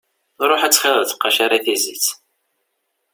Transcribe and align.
Ruḥ 0.49 0.61
ad 0.63 0.73
txiḍeḍ 0.73 1.03
ttqacir 1.07 1.51
i 1.57 1.59
tizit. 1.65 2.05